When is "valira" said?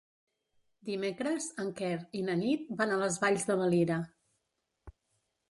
3.61-4.01